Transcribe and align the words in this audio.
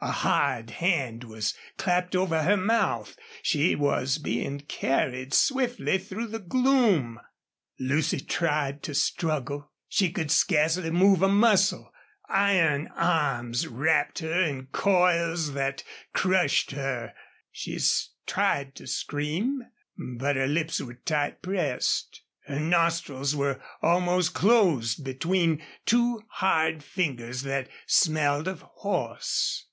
A 0.00 0.12
hard 0.12 0.70
hand 0.70 1.24
was 1.24 1.54
clapped 1.76 2.14
over 2.14 2.44
her 2.44 2.56
mouth. 2.56 3.16
She 3.42 3.74
was 3.74 4.18
being 4.18 4.60
carried 4.60 5.34
swiftly 5.34 5.98
through 5.98 6.28
the 6.28 6.38
gloom. 6.38 7.18
Lucy 7.80 8.20
tried 8.20 8.84
to 8.84 8.94
struggle. 8.94 9.72
She 9.88 10.12
could 10.12 10.30
scarcely 10.30 10.90
move 10.92 11.20
a 11.20 11.26
muscle. 11.28 11.92
Iron 12.28 12.86
arms 12.94 13.66
wrapped 13.66 14.20
her 14.20 14.40
in 14.40 14.66
coils 14.66 15.54
that 15.54 15.82
crushed 16.12 16.70
her. 16.70 17.12
She 17.50 17.76
tried 18.24 18.76
to 18.76 18.86
scream, 18.86 19.64
but 20.16 20.36
her 20.36 20.46
lips 20.46 20.80
were 20.80 20.94
tight 20.94 21.42
pressed. 21.42 22.22
Her 22.46 22.60
nostrils 22.60 23.34
were 23.34 23.60
almost 23.82 24.32
closed 24.32 25.02
between 25.02 25.60
two 25.86 26.22
hard 26.28 26.84
fingers 26.84 27.42
that 27.42 27.68
smelled 27.88 28.46
of 28.46 28.62
horse. 28.62 29.64